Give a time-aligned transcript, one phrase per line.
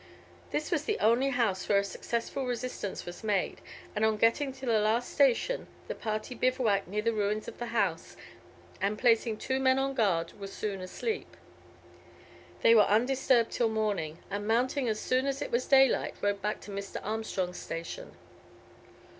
[0.49, 3.61] This was the only house where a successful resistance was made,
[3.95, 7.67] and on getting to the last station the party bivouacked near the ruins of the
[7.67, 8.17] house,
[8.81, 11.37] and, placing two men on guard, were soon asleep.
[12.63, 16.61] They were undisturbed till morning, and mounting as soon as it was daylight, rode back
[16.61, 16.99] to Mr.
[17.03, 18.13] Armstrong's station.